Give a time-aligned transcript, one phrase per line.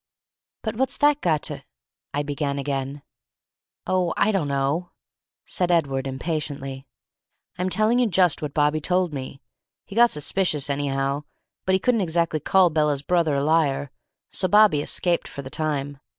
[0.63, 1.63] "But what's that got to"
[2.15, 3.03] I began again.
[3.85, 4.93] "Oh, I dunno,"
[5.45, 6.87] said Edward, impatiently.
[7.59, 9.41] "I'm telling you just what Bobby told me.
[9.85, 11.25] He got suspicious, anyhow,
[11.67, 13.91] but he couldn't exactly call Bella's brother a liar,
[14.31, 15.99] so Bobby escaped for the time.